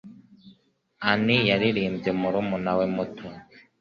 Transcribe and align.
Ann 1.11 1.27
yaririmbye 1.49 2.11
murumuna 2.19 2.71
we 2.77 2.85
muto. 2.95 3.27